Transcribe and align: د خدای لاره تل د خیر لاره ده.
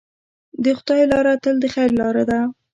د 0.63 0.65
خدای 0.77 1.01
لاره 1.11 1.33
تل 1.43 1.55
د 1.61 1.65
خیر 1.73 1.89
لاره 2.01 2.23
ده. 2.29 2.39